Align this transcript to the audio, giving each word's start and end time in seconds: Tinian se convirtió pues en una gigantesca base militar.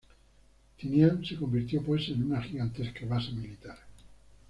Tinian 0.79 1.23
se 1.23 1.35
convirtió 1.35 1.83
pues 1.83 2.09
en 2.09 2.23
una 2.23 2.41
gigantesca 2.41 3.05
base 3.05 3.31
militar. 3.33 3.77